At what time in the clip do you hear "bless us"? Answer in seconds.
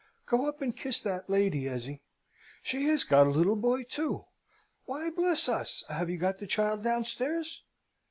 5.11-5.83